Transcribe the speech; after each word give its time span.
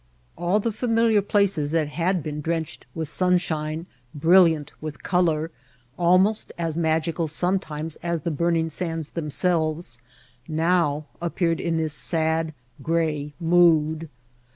All 0.35 0.59
the 0.59 0.71
familiar 0.71 1.21
places 1.21 1.69
that 1.69 1.89
had 1.89 2.23
been 2.23 2.41
drenched 2.41 2.87
with 2.95 3.07
sunshine, 3.07 3.85
brilliant 4.15 4.73
with 4.81 5.03
color, 5.03 5.51
almost 5.95 6.51
as 6.57 6.75
magical 6.75 7.27
sometimes 7.27 7.97
as 7.97 8.21
the 8.21 8.31
burning 8.31 8.71
sands 8.71 9.09
them 9.11 9.29
selves, 9.29 10.01
now 10.47 11.05
appeared 11.21 11.59
in 11.59 11.77
this 11.77 11.93
sad, 11.93 12.55
gray 12.81 13.33
mood. 13.39 14.09